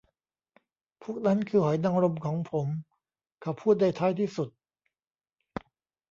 [1.01, 2.67] พวกนั้นคือหอยนางรมของผม
[3.41, 4.49] เขาพูดในท้ายที่สุด